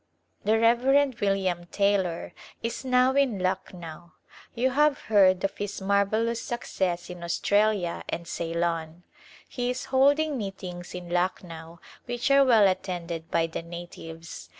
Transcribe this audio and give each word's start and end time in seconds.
The 0.43 0.57
Rev. 0.59 1.15
William 1.21 1.67
Taylor 1.67 2.33
is 2.63 2.83
now 2.83 3.13
in 3.13 3.37
Lucknow. 3.37 4.13
You 4.55 4.71
have 4.71 4.97
heard 5.13 5.43
of 5.43 5.57
his 5.57 5.79
marvellous 5.79 6.41
success 6.41 7.07
in 7.11 7.23
Australia 7.23 8.01
and 8.09 8.27
Ceylon. 8.27 9.03
He 9.47 9.69
is 9.69 9.85
holding 9.93 10.39
meetings 10.39 10.95
in 10.95 11.11
Lucknow 11.11 11.79
which 12.05 12.31
are 12.31 12.43
well 12.43 12.67
attended 12.67 13.29
by 13.29 13.45
the 13.45 13.61
natives. 13.61 14.49